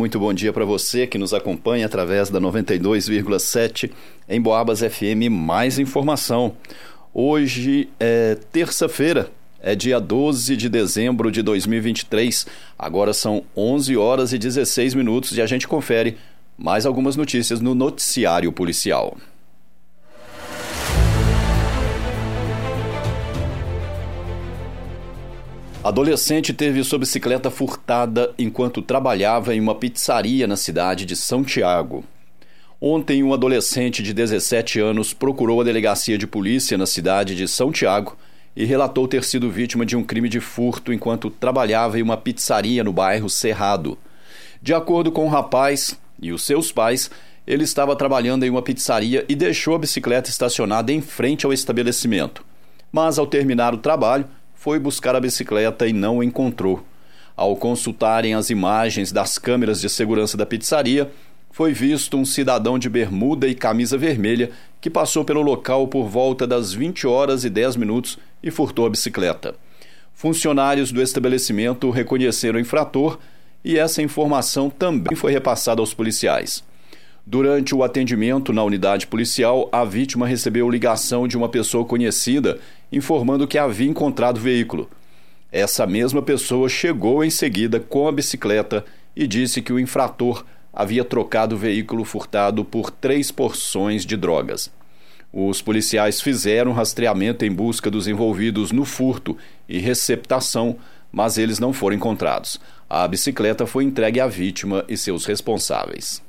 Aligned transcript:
muito 0.00 0.18
bom 0.18 0.32
dia 0.32 0.50
para 0.50 0.64
você 0.64 1.06
que 1.06 1.18
nos 1.18 1.34
acompanha 1.34 1.84
através 1.84 2.30
da 2.30 2.40
92,7 2.40 3.90
em 4.26 4.40
Boabas 4.40 4.80
FM. 4.80 5.28
Mais 5.30 5.78
informação. 5.78 6.56
Hoje 7.12 7.86
é 8.00 8.34
terça-feira, 8.50 9.30
é 9.60 9.74
dia 9.74 10.00
12 10.00 10.56
de 10.56 10.70
dezembro 10.70 11.30
de 11.30 11.42
2023. 11.42 12.46
Agora 12.78 13.12
são 13.12 13.44
11 13.54 13.94
horas 13.98 14.32
e 14.32 14.38
16 14.38 14.94
minutos 14.94 15.36
e 15.36 15.42
a 15.42 15.46
gente 15.46 15.68
confere 15.68 16.16
mais 16.56 16.86
algumas 16.86 17.14
notícias 17.14 17.60
no 17.60 17.74
noticiário 17.74 18.50
policial. 18.52 19.18
Adolescente 25.82 26.52
teve 26.52 26.84
sua 26.84 26.98
bicicleta 26.98 27.50
furtada 27.50 28.34
enquanto 28.38 28.82
trabalhava 28.82 29.54
em 29.54 29.60
uma 29.60 29.74
pizzaria 29.74 30.46
na 30.46 30.54
cidade 30.54 31.06
de 31.06 31.16
São 31.16 31.42
Tiago. 31.42 32.04
Ontem, 32.78 33.22
um 33.22 33.32
adolescente 33.32 34.02
de 34.02 34.12
17 34.12 34.78
anos 34.78 35.14
procurou 35.14 35.58
a 35.58 35.64
delegacia 35.64 36.18
de 36.18 36.26
polícia 36.26 36.76
na 36.76 36.84
cidade 36.84 37.34
de 37.34 37.48
São 37.48 37.72
Tiago 37.72 38.14
e 38.54 38.66
relatou 38.66 39.08
ter 39.08 39.24
sido 39.24 39.50
vítima 39.50 39.86
de 39.86 39.96
um 39.96 40.04
crime 40.04 40.28
de 40.28 40.38
furto 40.38 40.92
enquanto 40.92 41.30
trabalhava 41.30 41.98
em 41.98 42.02
uma 42.02 42.16
pizzaria 42.16 42.84
no 42.84 42.92
bairro 42.92 43.30
Cerrado. 43.30 43.96
De 44.60 44.74
acordo 44.74 45.10
com 45.10 45.24
o 45.24 45.30
rapaz 45.30 45.98
e 46.20 46.30
os 46.30 46.42
seus 46.42 46.70
pais, 46.70 47.10
ele 47.46 47.64
estava 47.64 47.96
trabalhando 47.96 48.44
em 48.44 48.50
uma 48.50 48.60
pizzaria 48.60 49.24
e 49.30 49.34
deixou 49.34 49.76
a 49.76 49.78
bicicleta 49.78 50.28
estacionada 50.28 50.92
em 50.92 51.00
frente 51.00 51.46
ao 51.46 51.54
estabelecimento. 51.54 52.44
Mas, 52.92 53.18
ao 53.18 53.26
terminar 53.26 53.72
o 53.72 53.78
trabalho, 53.78 54.26
foi 54.60 54.78
buscar 54.78 55.16
a 55.16 55.20
bicicleta 55.20 55.88
e 55.88 55.92
não 55.94 56.22
encontrou. 56.22 56.84
Ao 57.34 57.56
consultarem 57.56 58.34
as 58.34 58.50
imagens 58.50 59.10
das 59.10 59.38
câmeras 59.38 59.80
de 59.80 59.88
segurança 59.88 60.36
da 60.36 60.44
pizzaria, 60.44 61.10
foi 61.50 61.72
visto 61.72 62.18
um 62.18 62.26
cidadão 62.26 62.78
de 62.78 62.86
bermuda 62.86 63.48
e 63.48 63.54
camisa 63.54 63.96
vermelha 63.96 64.50
que 64.78 64.90
passou 64.90 65.24
pelo 65.24 65.40
local 65.40 65.88
por 65.88 66.06
volta 66.06 66.46
das 66.46 66.74
20 66.74 67.06
horas 67.06 67.42
e 67.42 67.48
10 67.48 67.76
minutos 67.76 68.18
e 68.42 68.50
furtou 68.50 68.84
a 68.84 68.90
bicicleta. 68.90 69.54
Funcionários 70.12 70.92
do 70.92 71.00
estabelecimento 71.00 71.88
reconheceram 71.88 72.58
o 72.58 72.60
infrator 72.60 73.18
e 73.64 73.78
essa 73.78 74.02
informação 74.02 74.68
também 74.68 75.16
foi 75.16 75.32
repassada 75.32 75.80
aos 75.80 75.94
policiais. 75.94 76.62
Durante 77.26 77.74
o 77.74 77.82
atendimento 77.82 78.52
na 78.52 78.64
unidade 78.64 79.06
policial, 79.06 79.68
a 79.72 79.84
vítima 79.84 80.26
recebeu 80.26 80.68
ligação 80.68 81.28
de 81.28 81.36
uma 81.36 81.48
pessoa 81.48 81.84
conhecida 81.84 82.58
informando 82.92 83.46
que 83.46 83.58
havia 83.58 83.88
encontrado 83.88 84.38
o 84.38 84.40
veículo. 84.40 84.88
Essa 85.52 85.86
mesma 85.86 86.22
pessoa 86.22 86.68
chegou 86.68 87.24
em 87.24 87.30
seguida 87.30 87.80
com 87.80 88.06
a 88.06 88.12
bicicleta 88.12 88.84
e 89.16 89.26
disse 89.26 89.60
que 89.60 89.72
o 89.72 89.78
infrator 89.78 90.44
havia 90.72 91.04
trocado 91.04 91.56
o 91.56 91.58
veículo 91.58 92.04
furtado 92.04 92.64
por 92.64 92.90
três 92.90 93.30
porções 93.30 94.06
de 94.06 94.16
drogas. 94.16 94.70
Os 95.32 95.62
policiais 95.62 96.20
fizeram 96.20 96.72
rastreamento 96.72 97.44
em 97.44 97.52
busca 97.52 97.90
dos 97.90 98.08
envolvidos 98.08 98.72
no 98.72 98.84
furto 98.84 99.36
e 99.68 99.78
receptação, 99.78 100.76
mas 101.12 101.38
eles 101.38 101.58
não 101.58 101.72
foram 101.72 101.96
encontrados. 101.96 102.60
A 102.88 103.06
bicicleta 103.06 103.66
foi 103.66 103.84
entregue 103.84 104.20
à 104.20 104.26
vítima 104.26 104.84
e 104.88 104.96
seus 104.96 105.24
responsáveis. 105.24 106.22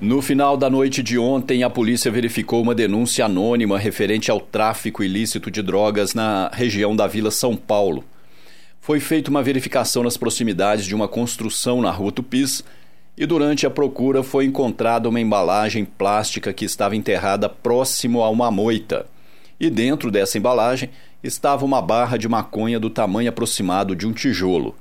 No 0.00 0.22
final 0.22 0.56
da 0.56 0.70
noite 0.70 1.02
de 1.02 1.18
ontem, 1.18 1.64
a 1.64 1.70
polícia 1.70 2.08
verificou 2.08 2.62
uma 2.62 2.72
denúncia 2.72 3.24
anônima 3.24 3.76
referente 3.76 4.30
ao 4.30 4.40
tráfico 4.40 5.02
ilícito 5.02 5.50
de 5.50 5.60
drogas 5.60 6.14
na 6.14 6.48
região 6.54 6.94
da 6.94 7.08
Vila 7.08 7.32
São 7.32 7.56
Paulo. 7.56 8.04
Foi 8.80 9.00
feita 9.00 9.28
uma 9.28 9.42
verificação 9.42 10.04
nas 10.04 10.16
proximidades 10.16 10.84
de 10.84 10.94
uma 10.94 11.08
construção 11.08 11.82
na 11.82 11.90
Rua 11.90 12.12
Tupis 12.12 12.62
e 13.16 13.26
durante 13.26 13.66
a 13.66 13.70
procura 13.70 14.22
foi 14.22 14.44
encontrada 14.44 15.08
uma 15.08 15.20
embalagem 15.20 15.84
plástica 15.84 16.52
que 16.52 16.64
estava 16.64 16.94
enterrada 16.94 17.48
próximo 17.48 18.22
a 18.22 18.30
uma 18.30 18.52
moita. 18.52 19.04
E 19.58 19.68
dentro 19.68 20.12
dessa 20.12 20.38
embalagem 20.38 20.90
estava 21.24 21.64
uma 21.64 21.82
barra 21.82 22.16
de 22.16 22.28
maconha 22.28 22.78
do 22.78 22.88
tamanho 22.88 23.30
aproximado 23.30 23.96
de 23.96 24.06
um 24.06 24.12
tijolo. 24.12 24.76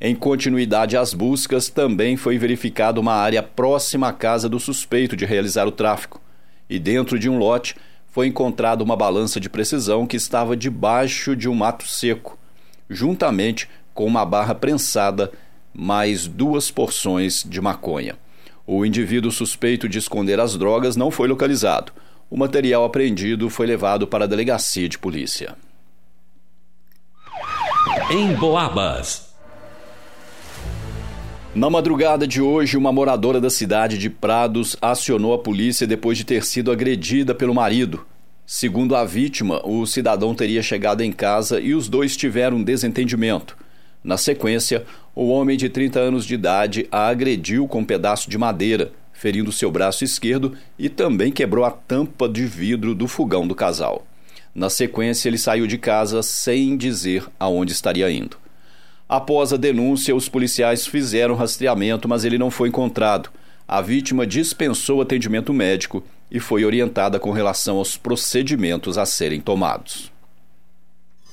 Em 0.00 0.14
continuidade 0.14 0.96
às 0.96 1.12
buscas, 1.12 1.68
também 1.68 2.16
foi 2.16 2.38
verificada 2.38 3.00
uma 3.00 3.14
área 3.14 3.42
próxima 3.42 4.08
à 4.08 4.12
casa 4.12 4.48
do 4.48 4.60
suspeito 4.60 5.16
de 5.16 5.24
realizar 5.24 5.66
o 5.66 5.72
tráfico. 5.72 6.20
E 6.70 6.78
dentro 6.78 7.18
de 7.18 7.28
um 7.28 7.36
lote 7.36 7.74
foi 8.06 8.28
encontrada 8.28 8.84
uma 8.84 8.96
balança 8.96 9.40
de 9.40 9.50
precisão 9.50 10.06
que 10.06 10.16
estava 10.16 10.56
debaixo 10.56 11.34
de 11.34 11.48
um 11.48 11.54
mato 11.54 11.88
seco, 11.88 12.38
juntamente 12.88 13.68
com 13.92 14.06
uma 14.06 14.24
barra 14.24 14.54
prensada, 14.54 15.32
mais 15.74 16.28
duas 16.28 16.70
porções 16.70 17.42
de 17.42 17.60
maconha. 17.60 18.16
O 18.64 18.86
indivíduo 18.86 19.32
suspeito 19.32 19.88
de 19.88 19.98
esconder 19.98 20.38
as 20.38 20.56
drogas 20.56 20.94
não 20.94 21.10
foi 21.10 21.26
localizado. 21.26 21.92
O 22.30 22.36
material 22.36 22.84
apreendido 22.84 23.50
foi 23.50 23.66
levado 23.66 24.06
para 24.06 24.24
a 24.24 24.28
delegacia 24.28 24.88
de 24.88 24.98
polícia. 24.98 25.56
Em 28.10 28.34
Boabas. 28.34 29.27
Na 31.54 31.70
madrugada 31.70 32.26
de 32.26 32.42
hoje, 32.42 32.76
uma 32.76 32.92
moradora 32.92 33.40
da 33.40 33.48
cidade 33.48 33.96
de 33.96 34.10
Prados 34.10 34.76
acionou 34.82 35.32
a 35.32 35.38
polícia 35.38 35.86
depois 35.86 36.18
de 36.18 36.24
ter 36.24 36.44
sido 36.44 36.70
agredida 36.70 37.34
pelo 37.34 37.54
marido. 37.54 38.06
Segundo 38.46 38.94
a 38.94 39.02
vítima, 39.02 39.66
o 39.66 39.86
cidadão 39.86 40.34
teria 40.34 40.62
chegado 40.62 41.00
em 41.00 41.10
casa 41.10 41.58
e 41.58 41.74
os 41.74 41.88
dois 41.88 42.16
tiveram 42.16 42.58
um 42.58 42.62
desentendimento. 42.62 43.56
Na 44.04 44.18
sequência, 44.18 44.84
o 45.14 45.28
homem 45.28 45.56
de 45.56 45.70
30 45.70 45.98
anos 45.98 46.26
de 46.26 46.34
idade 46.34 46.86
a 46.92 47.08
agrediu 47.08 47.66
com 47.66 47.80
um 47.80 47.84
pedaço 47.84 48.28
de 48.28 48.36
madeira, 48.36 48.92
ferindo 49.12 49.50
seu 49.50 49.70
braço 49.70 50.04
esquerdo 50.04 50.54
e 50.78 50.90
também 50.90 51.32
quebrou 51.32 51.64
a 51.64 51.70
tampa 51.70 52.28
de 52.28 52.44
vidro 52.44 52.94
do 52.94 53.08
fogão 53.08 53.48
do 53.48 53.54
casal. 53.54 54.06
Na 54.54 54.68
sequência, 54.68 55.28
ele 55.28 55.38
saiu 55.38 55.66
de 55.66 55.78
casa 55.78 56.22
sem 56.22 56.76
dizer 56.76 57.26
aonde 57.40 57.72
estaria 57.72 58.10
indo. 58.10 58.36
Após 59.08 59.54
a 59.54 59.56
denúncia, 59.56 60.14
os 60.14 60.28
policiais 60.28 60.86
fizeram 60.86 61.34
rastreamento, 61.34 62.06
mas 62.06 62.26
ele 62.26 62.36
não 62.36 62.50
foi 62.50 62.68
encontrado. 62.68 63.30
A 63.66 63.80
vítima 63.80 64.26
dispensou 64.26 65.00
atendimento 65.00 65.52
médico 65.54 66.04
e 66.30 66.38
foi 66.38 66.62
orientada 66.62 67.18
com 67.18 67.30
relação 67.30 67.78
aos 67.78 67.96
procedimentos 67.96 68.98
a 68.98 69.06
serem 69.06 69.40
tomados. 69.40 70.12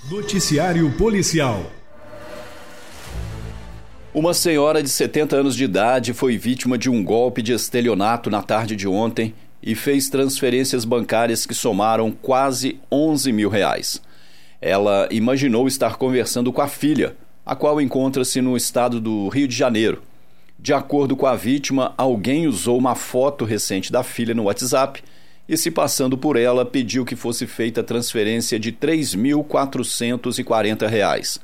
Noticiário 0.09 0.89
Policial 0.97 1.69
Uma 4.13 4.33
senhora 4.33 4.81
de 4.81 4.87
70 4.87 5.35
anos 5.35 5.53
de 5.53 5.65
idade 5.65 6.13
foi 6.13 6.37
vítima 6.37 6.77
de 6.77 6.89
um 6.89 7.03
golpe 7.03 7.41
de 7.41 7.51
estelionato 7.51 8.29
na 8.29 8.41
tarde 8.41 8.77
de 8.77 8.87
ontem 8.87 9.33
e 9.61 9.75
fez 9.75 10.09
transferências 10.09 10.85
bancárias 10.85 11.45
que 11.45 11.53
somaram 11.53 12.09
quase 12.09 12.79
11 12.89 13.33
mil 13.33 13.49
reais. 13.49 14.01
Ela 14.61 15.09
imaginou 15.11 15.67
estar 15.67 15.97
conversando 15.97 16.53
com 16.53 16.61
a 16.61 16.67
filha 16.69 17.17
a 17.45 17.55
qual 17.55 17.79
encontra-se 17.79 18.41
no 18.41 18.57
estado 18.57 18.99
do 18.99 19.29
Rio 19.29 19.47
de 19.47 19.55
Janeiro. 19.55 20.01
De 20.57 20.73
acordo 20.73 21.15
com 21.15 21.27
a 21.27 21.35
vítima, 21.35 21.93
alguém 21.95 22.47
usou 22.47 22.75
uma 22.77 22.95
foto 22.95 23.45
recente 23.45 23.91
da 23.91 24.01
filha 24.01 24.33
no 24.33 24.45
WhatsApp 24.45 25.03
e, 25.47 25.55
se 25.55 25.69
passando 25.69 26.17
por 26.17 26.37
ela, 26.37 26.65
pediu 26.65 27.05
que 27.05 27.15
fosse 27.15 27.45
feita 27.45 27.81
a 27.81 27.83
transferência 27.83 28.59
de 28.59 28.71
R$ 28.71 28.77
3.440. 28.81 31.39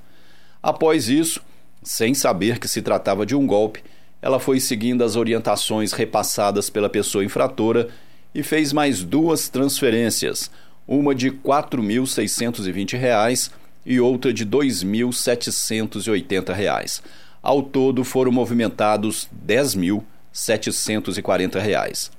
Após 0.63 1.07
isso, 1.07 1.39
sem 1.84 2.16
saber 2.16 2.57
que 2.57 2.68
se 2.68 2.81
tratava 2.81 3.23
de 3.25 3.35
um 3.35 3.45
golpe, 3.45 3.83
ela 4.22 4.39
foi 4.39 4.59
seguindo 4.59 5.03
as 5.03 5.16
orientações 5.16 5.94
repassadas 5.94 6.69
pela 6.69 6.89
pessoa 6.89 7.23
infratora 7.23 7.88
e 8.33 8.41
fez 8.41 8.73
mais 8.73 9.03
duas 9.03 9.50
transferências, 9.50 10.50
uma 10.88 11.13
de 11.13 11.29
R$ 11.29 11.39
4.620 11.44 13.51
e 13.86 14.00
outra 14.00 14.33
de 14.33 14.44
R$ 14.44 14.50
2.780. 14.50 17.01
Ao 17.42 17.63
todo 17.63 18.04
foram 18.04 18.31
movimentados 18.31 19.28
R$ 19.48 19.56
10.740. 19.56 22.12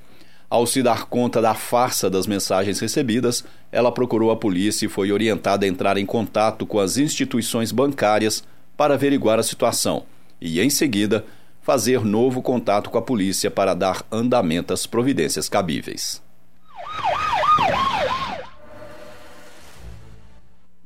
Ao 0.51 0.67
se 0.67 0.83
dar 0.83 1.07
conta 1.07 1.41
da 1.41 1.55
farsa 1.55 2.11
das 2.11 2.27
mensagens 2.27 2.79
recebidas, 2.79 3.43
ela 3.71 3.91
procurou 3.91 4.31
a 4.31 4.37
polícia 4.37 4.85
e 4.85 4.89
foi 4.89 5.11
orientada 5.11 5.65
a 5.65 5.69
entrar 5.69 5.97
em 5.97 6.05
contato 6.05 6.67
com 6.67 6.79
as 6.79 6.99
instituições 6.99 7.73
bancárias 7.73 8.45
para 8.77 8.93
averiguar 8.95 9.39
a 9.39 9.43
situação 9.43 10.05
e, 10.41 10.61
em 10.61 10.69
seguida, 10.69 11.25
fazer 11.63 12.05
novo 12.05 12.43
contato 12.43 12.91
com 12.91 12.99
a 12.99 13.03
polícia 13.03 13.51
para 13.51 13.73
dar 13.73 14.05
andamento 14.11 14.75
às 14.75 14.85
providências 14.85 15.49
cabíveis. 15.49 16.21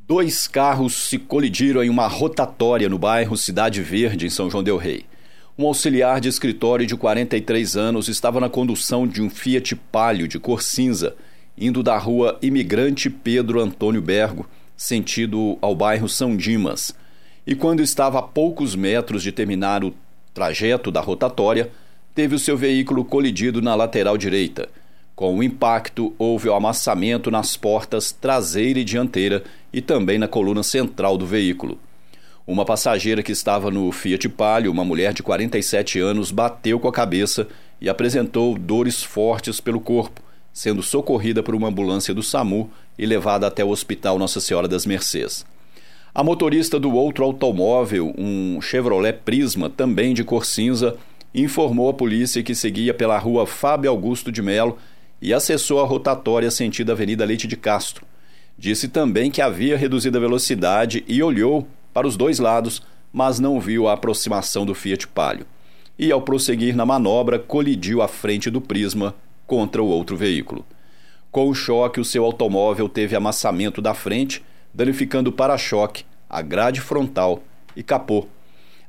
Dois 0.09 0.47
carros 0.47 1.09
se 1.09 1.19
colidiram 1.19 1.83
em 1.83 1.91
uma 1.91 2.07
rotatória 2.07 2.89
no 2.89 2.97
bairro 2.97 3.37
Cidade 3.37 3.83
Verde, 3.83 4.27
em 4.27 4.31
São 4.31 4.49
João 4.49 4.63
Del 4.63 4.77
Rei. 4.77 5.05
Um 5.59 5.67
auxiliar 5.67 6.21
de 6.21 6.29
escritório 6.29 6.87
de 6.87 6.95
43 6.95 7.77
anos 7.77 8.07
estava 8.07 8.39
na 8.39 8.49
condução 8.49 9.05
de 9.05 9.21
um 9.21 9.29
Fiat 9.29 9.75
Palio 9.75 10.29
de 10.29 10.39
cor 10.39 10.63
cinza, 10.63 11.17
indo 11.59 11.83
da 11.83 11.99
rua 11.99 12.39
Imigrante 12.41 13.11
Pedro 13.11 13.61
Antônio 13.61 14.01
Bergo, 14.01 14.49
sentido 14.77 15.59
ao 15.61 15.75
bairro 15.75 16.09
São 16.09 16.37
Dimas. 16.37 16.95
e, 17.45 17.57
quando 17.57 17.83
estava 17.83 18.21
a 18.21 18.23
poucos 18.23 18.77
metros 18.77 19.25
de 19.25 19.33
terminar 19.33 19.83
o 19.83 19.93
trajeto 20.33 20.93
da 20.93 21.01
rotatória, 21.01 21.73
teve 22.15 22.37
o 22.37 22.39
seu 22.39 22.57
veículo 22.57 23.05
colidido 23.05 23.61
na 23.61 23.75
lateral 23.75 24.17
direita. 24.17 24.69
Com 25.17 25.39
o 25.39 25.43
impacto, 25.43 26.13
houve 26.19 26.47
o 26.47 26.55
amassamento 26.55 27.31
nas 27.31 27.57
portas 27.57 28.13
traseira 28.13 28.81
e 28.81 28.85
dianteira 28.85 29.43
e 29.73 29.81
também 29.81 30.19
na 30.19 30.29
coluna 30.29 30.63
central 30.63 31.17
do 31.17 31.25
veículo. 31.25 31.79
Uma 32.47 32.67
passageira 32.67 33.23
que 33.23 33.33
estava 33.33 33.71
no 33.71 33.91
Fiat 33.91 34.29
Palio, 34.29 34.71
uma 34.71 34.85
mulher 34.85 35.15
de 35.15 35.23
47 35.23 35.99
anos, 36.01 36.31
bateu 36.31 36.79
com 36.79 36.87
a 36.87 36.93
cabeça 36.93 37.49
e 37.81 37.89
apresentou 37.89 38.59
dores 38.59 39.03
fortes 39.03 39.59
pelo 39.59 39.81
corpo, 39.81 40.21
sendo 40.53 40.83
socorrida 40.83 41.43
por 41.43 41.55
uma 41.55 41.69
ambulância 41.69 42.13
do 42.13 42.23
SAMU 42.23 42.71
e 42.99 43.07
levada 43.07 43.47
até 43.47 43.65
o 43.65 43.71
Hospital 43.71 44.19
Nossa 44.19 44.39
Senhora 44.39 44.69
das 44.69 44.85
Mercês. 44.85 45.47
A 46.15 46.23
motorista 46.23 46.79
do 46.79 46.93
outro 46.93 47.25
automóvel, 47.25 48.15
um 48.19 48.61
Chevrolet 48.61 49.15
Prisma, 49.25 49.71
também 49.71 50.13
de 50.13 50.23
cor 50.23 50.45
cinza, 50.45 50.95
informou 51.35 51.89
a 51.89 51.95
polícia 51.95 52.43
que 52.43 52.55
seguia 52.55 52.93
pela 52.93 53.19
rua 53.19 53.47
Fábio 53.47 53.91
Augusto 53.91 54.31
de 54.31 54.43
Melo 54.43 54.77
e 55.21 55.33
acessou 55.33 55.81
a 55.81 55.87
rotatória 55.87 56.51
sentido 56.51 56.93
Avenida 56.93 57.25
Leite 57.25 57.47
de 57.47 57.57
Castro. 57.57 58.05
Disse 58.59 58.89
também 58.89 59.31
que 59.31 59.43
havia 59.43 59.77
reduzido 59.77 60.17
a 60.17 60.21
velocidade 60.21 61.05
e 61.07 61.23
olhou 61.23 61.67
para 61.93 62.07
os 62.07 62.17
dois 62.17 62.39
lados, 62.39 62.83
mas 63.13 63.39
não 63.39 63.61
viu 63.61 63.89
a 63.89 63.93
aproximação 63.93 64.65
do 64.67 64.75
Fiat 64.75 65.09
Palio. 65.09 65.47
E 65.99 66.13
ao 66.13 66.21
prosseguir 66.21 66.77
na 66.77 66.85
manobra, 66.85 67.39
colidiu 67.39 68.03
à 68.03 68.09
frente 68.09 68.51
do 68.51 68.61
Prisma 68.61 69.15
contra 69.47 69.83
o 69.83 69.87
outro 69.87 70.17
veículo. 70.17 70.65
Com 71.31 71.49
o 71.49 71.55
choque, 71.55 72.01
o 72.01 72.05
seu 72.05 72.25
automóvel 72.25 72.89
teve 72.89 73.17
amassamento 73.17 73.81
da 73.83 73.95
frente, 73.95 74.45
danificando 74.73 75.31
o 75.31 75.33
para-choque, 75.33 76.05
a 76.29 76.43
grade 76.43 76.81
frontal 76.81 77.43
e 77.75 77.83
capô. 77.83 78.27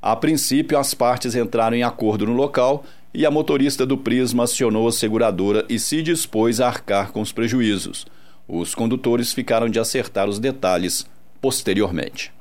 A 0.01 0.15
princípio, 0.15 0.77
as 0.77 0.93
partes 0.93 1.35
entraram 1.35 1.75
em 1.75 1.83
acordo 1.83 2.25
no 2.25 2.33
local 2.33 2.83
e 3.17 3.25
a 3.25 3.31
motorista 3.31 3.83
do 3.83 3.97
Prisma 3.97 4.43
acionou 4.43 4.87
a 4.87 4.91
seguradora 4.91 5.65
e 5.67 5.79
se 5.79 6.03
dispôs 6.03 6.61
a 6.61 6.67
arcar 6.67 7.11
com 7.11 7.19
os 7.19 7.31
prejuízos. 7.31 8.05
Os 8.47 8.75
condutores 8.75 9.33
ficaram 9.33 9.67
de 9.67 9.79
acertar 9.79 10.29
os 10.29 10.37
detalhes 10.37 11.03
posteriormente 11.41 12.31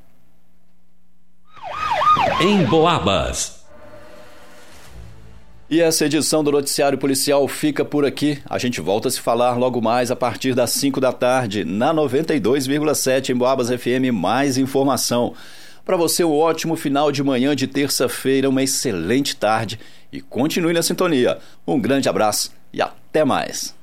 em 2.40 2.62
Boabas. 2.64 3.64
E 5.70 5.81
essa 5.81 6.05
edição 6.05 6.44
do 6.44 6.52
Noticiário 6.52 6.99
Policial 6.99 7.49
fica 7.49 7.82
por 7.82 8.05
aqui. 8.05 8.38
A 8.44 8.58
gente 8.58 8.79
volta 8.81 9.08
a 9.08 9.11
se 9.11 9.20
falar 9.20 9.56
logo 9.56 9.81
mais 9.81 10.11
a 10.11 10.17
partir 10.17 10.55
das 10.55 10.70
5 10.72 11.00
da 11.00 11.12
tarde, 11.12 11.64
na 11.64 11.94
92,7 11.94 13.31
em 13.31 13.34
Boabas 13.34 13.69
FM. 13.69 14.12
Mais 14.12 14.58
informação. 14.58 15.34
Para 15.86 15.96
você, 15.96 16.24
um 16.24 16.36
ótimo 16.36 16.74
final 16.74 17.12
de 17.12 17.22
manhã 17.22 17.54
de 17.54 17.68
terça-feira, 17.68 18.48
uma 18.48 18.60
excelente 18.60 19.36
tarde 19.36 19.78
e 20.12 20.20
continue 20.20 20.72
na 20.72 20.82
sintonia. 20.82 21.38
Um 21.64 21.78
grande 21.78 22.08
abraço 22.08 22.50
e 22.72 22.82
até 22.82 23.24
mais. 23.24 23.75